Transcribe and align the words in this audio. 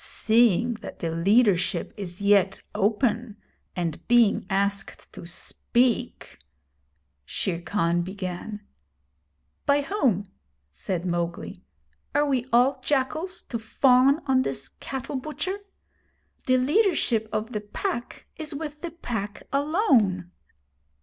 'Seeing 0.03 0.73
that 0.81 0.97
the 0.97 1.11
leadership 1.11 1.93
is 1.95 2.21
yet 2.23 2.59
open, 2.73 3.37
and 3.75 4.07
being 4.07 4.43
asked 4.49 5.13
to 5.13 5.27
speak' 5.27 6.39
Shere 7.23 7.61
Khan 7.61 8.01
began. 8.01 8.61
'By 9.67 9.81
whom?' 9.83 10.31
said 10.71 11.05
Mowgli. 11.05 11.61
'Are 12.15 12.25
we 12.25 12.47
all 12.51 12.81
jackals, 12.83 13.43
to 13.43 13.59
fawn 13.59 14.21
on 14.25 14.41
this 14.41 14.69
cattle 14.69 15.17
butcher? 15.17 15.59
The 16.47 16.57
leadership 16.57 17.29
of 17.31 17.51
the 17.51 17.61
Pack 17.61 18.25
is 18.37 18.55
with 18.55 18.81
the 18.81 18.89
Pack 18.89 19.43
alone.' 19.53 20.31